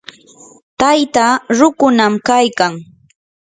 [0.79, 2.73] taytaa rukunam kaykan.